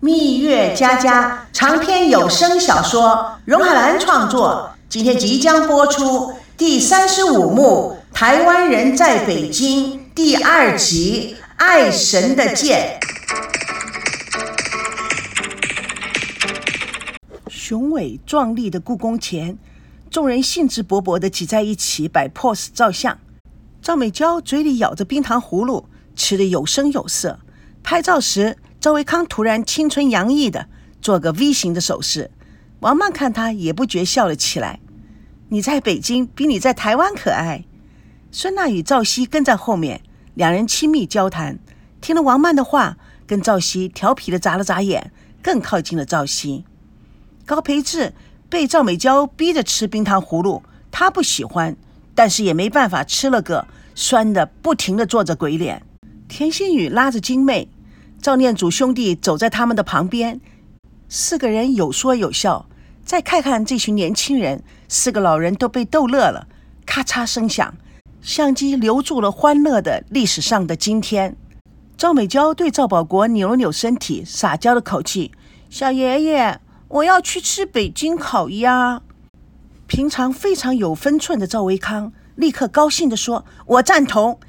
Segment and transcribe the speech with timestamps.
[0.00, 12.98] 蜜月佳佳长篇有声小说，荣海兰创作，今天即将播出第三十五幕《台湾人在北京》第二集《爱神的剑》。
[17.48, 19.56] 雄伟壮丽的故宫前，
[20.10, 23.16] 众人兴致勃勃地挤在一起摆 pose 照相。
[23.80, 27.38] 赵美娇嘴里咬着冰糖葫芦，吃得有声有色。
[27.82, 30.68] 拍照时，赵维康突然青春洋溢的
[31.02, 32.30] 做个 V 型的手势。
[32.78, 34.78] 王曼看他也不觉笑了起来。
[35.48, 37.64] 你在北京比你在台湾可爱。
[38.30, 40.02] 孙娜与赵熙跟在后面，
[40.34, 41.58] 两人亲密交谈。
[42.00, 45.10] 听了王曼的话，跟赵熙调皮的眨了眨眼，
[45.42, 46.64] 更靠近了赵熙。
[47.44, 48.14] 高培志
[48.48, 50.62] 被赵美娇逼着吃冰糖葫芦，
[50.92, 51.76] 他不喜欢，
[52.14, 55.82] 但是也没办法，吃了个酸的，不停的做着鬼脸。
[56.28, 57.68] 田心雨拉着金妹，
[58.26, 60.40] 赵念祖兄弟走在他们的旁边，
[61.08, 62.66] 四个人有说有笑。
[63.04, 66.48] 再看看这群年轻人，四个老人都被逗乐了。
[66.84, 67.72] 咔嚓声响，
[68.20, 71.36] 相机留住了欢乐的历史上的今天。
[71.96, 75.30] 赵美娇对赵保国扭了扭身体，撒娇的口气
[75.70, 79.02] ：“小爷爷。”我要去吃北京烤鸭。
[79.86, 84.40] 平常非常有分寸的赵维康立刻高兴地说：“我赞同。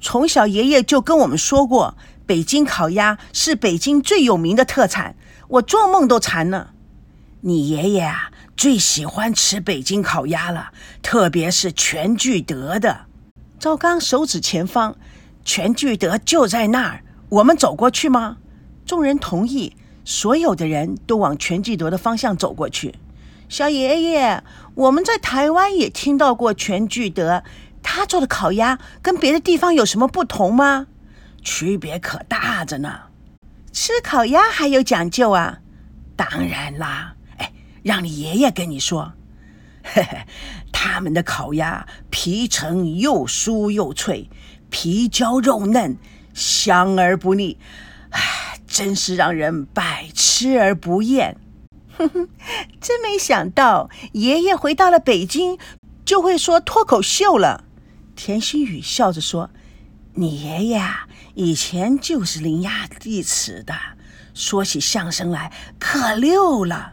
[0.00, 1.96] 从小爷爷就跟我们说过，
[2.30, 5.16] 北京烤鸭是北京最有名的特产，
[5.48, 6.68] 我做梦都馋呢。
[7.40, 10.70] 你爷爷啊，最喜欢吃北京烤鸭了，
[11.02, 13.06] 特别是全聚德的。”
[13.58, 14.94] 赵刚手指前方，
[15.44, 18.36] 全聚德就在那儿，我们走过去吗？
[18.86, 19.74] 众人同意。
[20.04, 22.94] 所有的人都往全聚德的方向走过去。
[23.48, 24.44] 小爷爷，
[24.76, 27.42] 我们在台湾也听到过全聚德，
[27.82, 30.86] 他做的烤鸭跟别的地方有什么不同吗？
[31.42, 33.00] 区别可大着呢。
[33.72, 35.60] 吃烤鸭还有讲究啊？
[36.16, 37.14] 当然啦。
[37.38, 39.12] 哎，让你爷爷跟你说。
[39.82, 40.18] 嘿嘿，
[40.72, 44.28] 他们的烤鸭皮层又酥又脆，
[44.70, 45.96] 皮焦肉嫩，
[46.34, 47.58] 香而不腻。
[48.10, 48.20] 哎。
[48.70, 51.36] 真是让人百吃而不厌。
[51.98, 52.28] 哼哼，
[52.80, 55.58] 真没想到爷爷回到了北京
[56.04, 57.64] 就会说脱口秀了。
[58.14, 59.50] 田心雨笑着说
[60.20, 60.82] ：“你爷爷，
[61.32, 63.74] 以前就是伶牙俐齿的，
[64.34, 66.92] 说起相声来可溜了。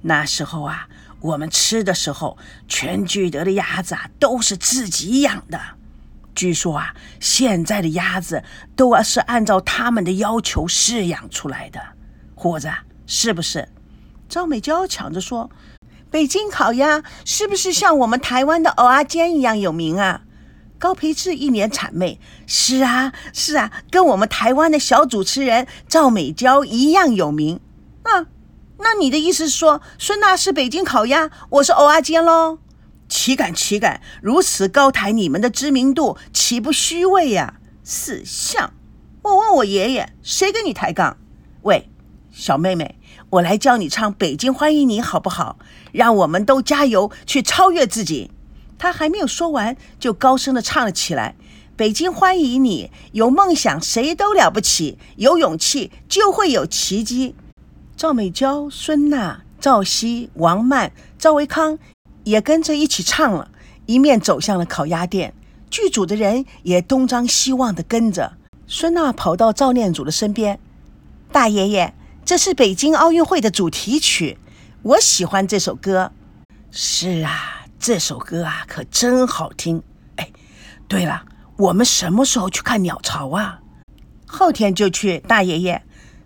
[0.00, 0.88] 那时候啊，
[1.20, 5.60] 我们吃的时候，全聚德的鸭子啊都是自己养的。”
[6.34, 8.42] 据说啊，现在的鸭子
[8.74, 11.78] 都啊是按照他们的要求饲养出来的，
[12.34, 12.72] 虎子
[13.06, 13.68] 是不是？
[14.30, 15.50] 赵美娇抢着说
[16.10, 20.22] ：“北京烤鸭是不是像我们台湾的蚵仔煎一样有名啊？”
[20.78, 27.60] 高培志一脸谄媚：“是啊，是啊，跟我们台湾的小主持人赵美娇一样有名。”
[28.04, 28.26] 啊，
[28.78, 32.58] 那你的意思是说，孙娜是北京烤鸭，我是欧阿坚喽？
[33.08, 37.54] 岂敢岂敢如此高抬你们的知名度，岂不虚伪呀？
[37.82, 38.72] 死相！
[39.22, 41.16] 我问我爷爷，谁跟你抬杠？
[41.62, 41.88] 喂，
[42.30, 42.98] 小妹妹，
[43.30, 45.58] 我来教你唱《北京欢迎你》，好不好？
[45.92, 48.30] 让我们都加油去超越自己。
[48.78, 51.34] 他还没有说完，就高声的唱了起来
[51.76, 57.34] ：“北京欢迎你，有梦想谁都了不起，有勇气就会有奇迹。”
[57.96, 61.78] 赵美娇、孙娜、赵熙、王曼、赵维康。
[62.24, 63.52] 也跟着一起唱了，
[63.86, 65.32] 一面走向了烤鸭店。
[65.70, 68.32] 剧组的人也东张西望地跟着。
[68.66, 70.58] 孙娜跑到赵念祖的身边
[71.30, 71.94] ：“大爷爷，
[72.24, 74.38] 这是北京奥运会的主题曲，
[74.82, 76.10] 我喜欢这首歌。
[76.72, 79.82] ”“是啊，这首歌啊可真好听。
[80.16, 80.30] ”“哎，
[80.88, 81.24] 对了，
[81.56, 83.60] 我们什么时候去看鸟巢啊
[84.26, 85.82] ？”“后天就去，大爷爷。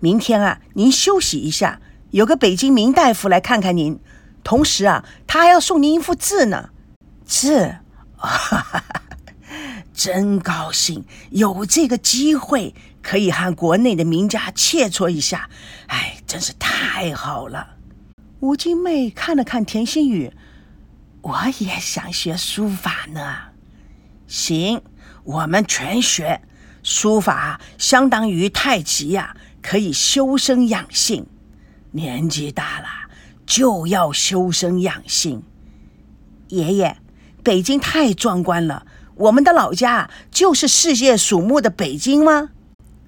[0.00, 3.98] 明天啊，您休息一下，有个北京名大夫来看看您。”
[4.44, 6.68] 同时啊，他还要送您一幅字呢，
[7.24, 7.76] 字，
[8.14, 8.84] 哈哈
[9.94, 15.48] 真高兴有这个机会可以和国内的名家切磋一下，
[15.86, 17.76] 哎，真是太好了。
[18.40, 20.30] 吴金妹看了看田心雨，
[21.24, 23.36] 我也想学书法呢。
[24.26, 24.82] 行，
[25.24, 26.42] 我们全学
[26.82, 31.26] 书法，相当于太极呀，可以修身养性。
[31.92, 32.86] 年纪大了。
[33.46, 35.42] 就要修身养性，
[36.48, 36.96] 爷爷，
[37.42, 38.86] 北京太壮观了。
[39.16, 42.48] 我们的老家就是世界瞩目的北京吗？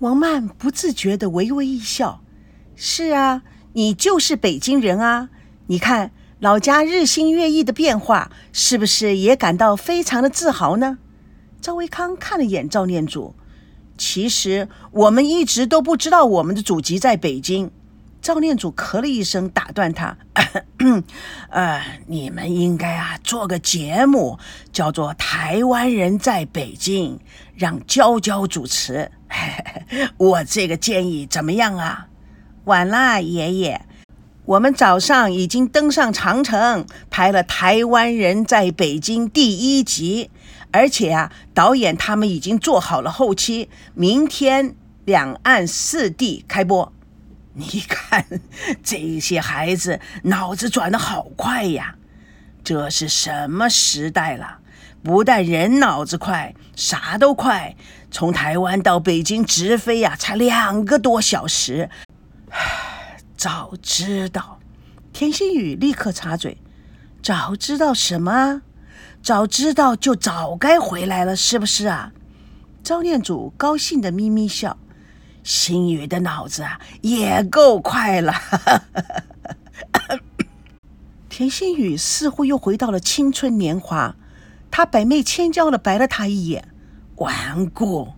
[0.00, 2.22] 王曼不自觉地微微一笑。
[2.76, 5.30] 是啊，你就是北京人啊。
[5.68, 10.98] 你看老家日新月异的变化，是不是也感到非常的自豪呢？
[11.60, 13.34] 赵维康看了眼赵念祖，
[13.96, 17.72] 其实我们一直都不知道我们的祖籍在北京。
[18.22, 20.16] 赵念祖咳了一声，打断他
[21.50, 24.38] ：“呃，你们应该啊做个节目，
[24.72, 27.16] 叫做《台湾人在北京》，
[27.56, 29.10] 让娇娇主持。
[30.16, 32.06] 我这个建议怎么样啊？”
[32.66, 33.87] 晚了，爷爷。
[34.48, 40.30] 我们早上已经登上长城，拍了《台湾人在北京》第一集，
[40.72, 44.74] 而且啊，导演他们已经做好了后期，明天
[45.04, 46.90] 两岸四地开播。
[47.52, 48.24] 你看，
[48.82, 51.96] 这些孩子脑子转得好快呀！
[52.64, 54.60] 这是什么时代了？
[55.02, 57.76] 不但人脑子快，啥都快。
[58.10, 61.90] 从台湾到北京直飞呀，才两个多小时。
[63.38, 64.58] 早知道，
[65.12, 66.58] 田心雨立刻插嘴
[67.22, 68.62] ：“早知道什么？
[69.22, 72.12] 早知道就早该回来了，是不是啊？”
[72.82, 74.76] 赵念祖高兴的咪咪笑。
[75.44, 78.34] 心雨的脑子啊，也够快了。
[81.28, 84.16] 田心雨似乎又回到了青春年华，
[84.68, 86.66] 他百媚千娇的白了他一眼，
[87.14, 88.14] 顽固。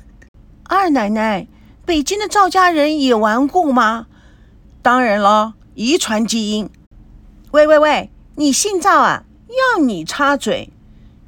[0.68, 1.48] 二奶奶，
[1.86, 4.08] 北京的赵家人也顽固吗？
[4.82, 6.70] 当然了，遗传基因。
[7.50, 9.24] 喂喂喂，你姓赵啊？
[9.48, 10.70] 要你插嘴？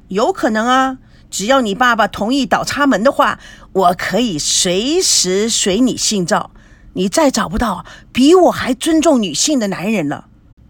[0.07, 0.97] 有可能啊。
[1.29, 3.39] 只要你爸爸同意倒插门的话，
[3.73, 6.51] 我可以随时随你姓赵。
[6.93, 10.27] 你再找不到比我还尊重女性的男人了。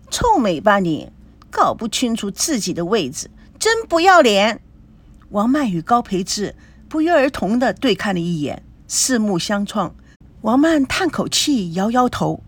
[0.10, 1.12] 臭美吧你，
[1.50, 4.62] 搞不清楚自己的位置，真不要脸！
[5.30, 6.56] 王曼与高培志
[6.90, 9.96] 不约而同的对看了一眼，四目相创。
[10.42, 12.42] 王曼叹口气，摇摇头：“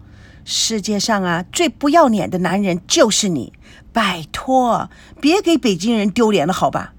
[0.46, 3.52] 世界上啊，最不要脸的男人就是你。
[3.92, 4.90] 拜托，
[5.20, 6.94] 别给北京人丢脸了，好吧？”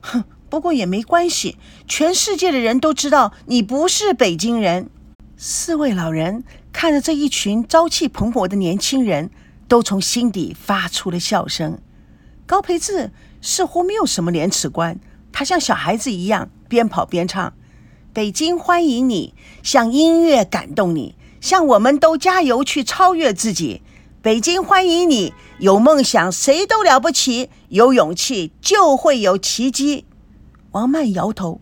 [0.00, 0.24] 哼。
[0.50, 4.88] 不过也没关系，全世界的人都知道你不是北京人。
[5.36, 6.42] 四位老人
[6.72, 9.30] 看着这一群朝气蓬勃的年轻人，
[9.68, 11.78] 都从心底发出了笑声。
[12.46, 14.98] 高培志似乎没有什么廉耻观，
[15.30, 17.52] 他像小孩子一样边跑边唱
[18.14, 23.82] ：“北京欢迎你，像音乐感动你，像我们都加油去超越自己。
[24.20, 30.06] 北京欢迎你，有梦想谁都了不起，有勇气就会有奇迹。”
[30.72, 31.60] 王曼摇头：“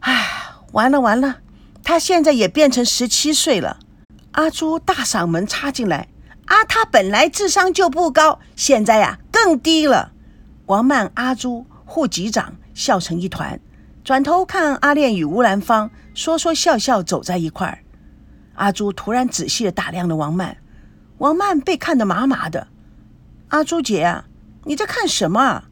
[0.00, 0.26] 唉，
[0.72, 1.38] 完了完了，
[1.82, 3.78] 他现在也变成十七岁了。”
[4.32, 6.08] 阿朱大嗓门插进来
[6.46, 10.12] ：“啊，他本来智商就不高，现在呀更低了。”
[10.66, 13.58] 王曼、阿朱、护局长笑成一团，
[14.04, 17.78] 转头看阿炼与吴兰芳，说说笑笑走在一块儿。
[18.58, 20.56] 阿朱突然仔细的打量了王曼，
[21.18, 22.66] 王曼被看得麻麻的。
[23.48, 24.26] 阿朱姐啊，
[24.64, 25.64] 你在看什么啊？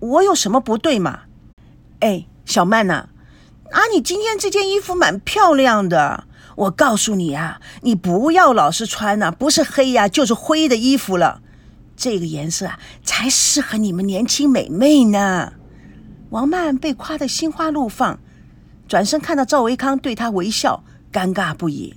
[0.00, 1.20] 我有什么不对吗？
[2.00, 3.08] 哎，小曼呐，
[3.70, 6.24] 啊，你今天这件衣服蛮漂亮的。
[6.56, 11.40] 我告诉你啊，你不要老是穿呐，不是黑呀就是灰的衣服了。
[11.96, 15.52] 这个颜色啊，才适合你们年轻美眉呢。
[16.30, 18.18] 王曼被夸得心花怒放，
[18.88, 20.82] 转身看到赵维康对她微笑，
[21.12, 21.94] 尴尬不已。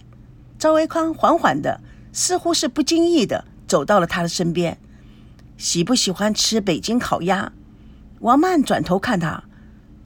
[0.59, 1.79] 赵维康缓缓的，
[2.11, 4.77] 似乎是不经意的走到了他的身边。
[5.57, 7.53] 喜不喜欢吃北京烤鸭？
[8.19, 9.45] 王曼转头看他。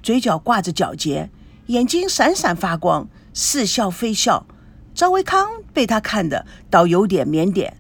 [0.04, 1.32] 嘴角挂着皎洁，
[1.68, 4.46] 眼睛闪闪发光，似笑非笑。
[4.94, 7.72] 赵维康被他看的倒有点腼腆。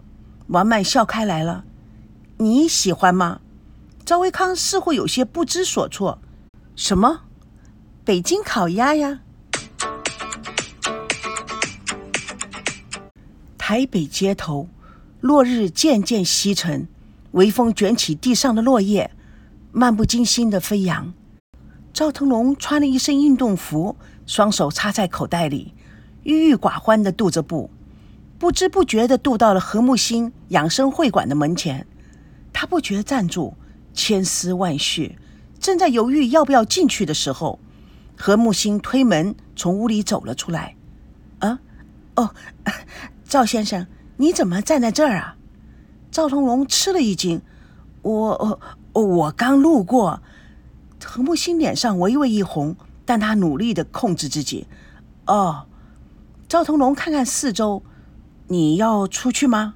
[0.48, 1.65] 王曼笑开来了
[2.38, 3.42] ：“你喜欢吗？”
[4.03, 6.20] 赵维康似乎有些不知所措
[6.75, 7.22] ：“什么？
[8.03, 9.20] 北京烤鸭呀？”
[13.65, 14.67] 台北街头，
[15.22, 16.86] 落日渐渐西沉，
[17.32, 19.10] 微风卷起地上的落叶，
[19.72, 21.13] 漫不经心的飞扬。
[21.93, 25.74] 赵腾龙穿了一身运动服，双手插在口袋里，
[26.24, 27.70] 郁郁寡欢地踱着步，
[28.38, 31.88] 不知不觉地踱到了何木星养生会馆的门前。
[32.51, 33.55] 他不觉站住，
[33.93, 35.17] 千丝万绪，
[35.58, 37.60] 正在犹豫要不要进去的时候，
[38.17, 40.75] 何木星推门从屋里走了出来。
[41.39, 41.60] “啊，
[42.17, 42.36] 哦，
[43.34, 43.88] 赵先生，
[44.18, 45.36] 你怎么站在这儿啊？”
[46.12, 47.42] 赵腾龙吃了一惊
[48.04, 48.60] ，“我……
[48.94, 50.22] 我刚路过。”
[51.04, 52.75] 何木星脸上微微一红，
[53.06, 54.68] 但他努力的控制自己。
[55.25, 55.66] 哦，
[56.48, 57.82] 赵腾龙看看四周，
[58.50, 59.74] 你要出去吗？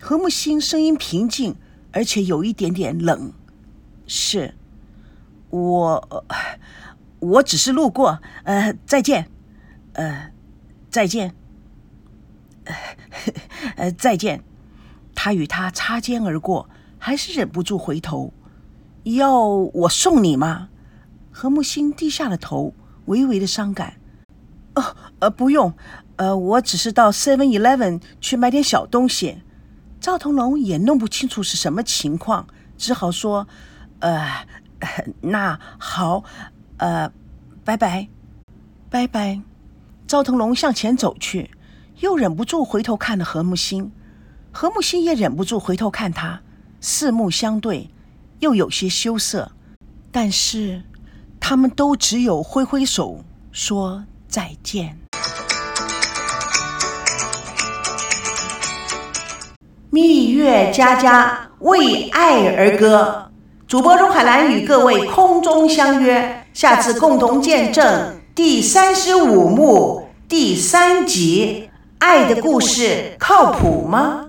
[0.00, 1.56] 何木星声音平静，
[1.92, 3.34] 而且有一点点冷。
[4.06, 4.54] 是，
[5.50, 6.24] 我，
[7.18, 8.18] 我只是路过。
[8.44, 9.30] 呃，再见。
[9.92, 10.32] 呃，
[10.88, 11.34] 再见。
[13.76, 14.42] 呃，再见。
[15.14, 18.32] 他与他擦肩而过，还是忍不住回头。
[19.04, 20.68] 要我送你吗？
[21.30, 22.74] 何木心低下了头，
[23.06, 23.94] 微微的伤感。
[24.74, 25.72] 哦，呃，不用，
[26.16, 29.38] 呃，我只是到 Seven Eleven 去买点小东西。
[30.00, 32.46] 赵腾龙也弄不清楚是什么情况，
[32.76, 33.48] 只好说
[33.98, 34.46] ：“呃，
[35.20, 36.22] 那好，
[36.76, 37.10] 呃，
[37.64, 38.08] 拜拜，
[38.88, 39.40] 拜拜。”
[40.06, 41.50] 赵腾龙向前走去，
[42.00, 43.90] 又忍不住回头看了何木星，
[44.52, 46.40] 何木星也忍不住回头看他，
[46.80, 47.90] 四目相对，
[48.38, 49.50] 又有些羞涩，
[50.12, 50.84] 但是
[51.40, 54.96] 他们都只有挥挥手说再见。
[59.90, 63.32] 蜜月佳佳为爱而歌，
[63.66, 71.64] 主播钟海兰与各位空中相约，下次共同见证第三十五幕第三集
[71.98, 72.82] 《爱的故事》，
[73.18, 74.27] 靠谱吗？